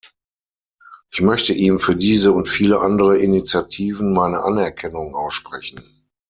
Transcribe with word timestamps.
Ich 1.13 1.21
möchte 1.21 1.53
ihm 1.53 1.77
für 1.77 1.95
diese 1.95 2.31
und 2.31 2.47
viele 2.49 2.79
andere 2.79 3.19
Initiativen 3.19 4.13
meine 4.15 4.41
Anerkennung 4.41 5.13
aussprechen. 5.15 6.09